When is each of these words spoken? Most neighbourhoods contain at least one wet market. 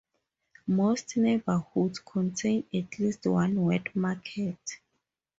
Most 0.65 1.15
neighbourhoods 1.17 1.99
contain 1.99 2.63
at 2.73 2.97
least 2.97 3.27
one 3.27 3.61
wet 3.61 3.95
market. 3.95 4.57